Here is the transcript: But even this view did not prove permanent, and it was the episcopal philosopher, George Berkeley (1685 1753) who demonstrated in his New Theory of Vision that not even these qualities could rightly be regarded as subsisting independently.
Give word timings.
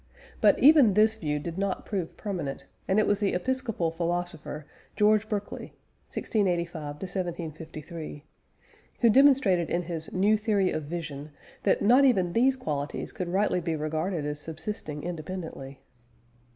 But 0.41 0.57
even 0.57 0.95
this 0.95 1.13
view 1.13 1.37
did 1.37 1.59
not 1.59 1.85
prove 1.85 2.17
permanent, 2.17 2.65
and 2.87 2.97
it 2.97 3.05
was 3.05 3.19
the 3.19 3.35
episcopal 3.35 3.91
philosopher, 3.91 4.65
George 4.95 5.29
Berkeley 5.29 5.75
(1685 6.09 6.95
1753) 6.95 8.23
who 9.01 9.09
demonstrated 9.11 9.69
in 9.69 9.83
his 9.83 10.11
New 10.11 10.37
Theory 10.39 10.71
of 10.71 10.85
Vision 10.85 11.29
that 11.61 11.83
not 11.83 12.03
even 12.03 12.33
these 12.33 12.55
qualities 12.55 13.11
could 13.11 13.27
rightly 13.29 13.61
be 13.61 13.75
regarded 13.75 14.25
as 14.25 14.39
subsisting 14.39 15.03
independently. 15.03 15.79